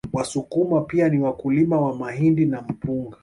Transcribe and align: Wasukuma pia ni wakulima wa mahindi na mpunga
Wasukuma 0.13 0.81
pia 0.81 1.09
ni 1.09 1.19
wakulima 1.19 1.81
wa 1.81 1.95
mahindi 1.95 2.45
na 2.45 2.61
mpunga 2.61 3.17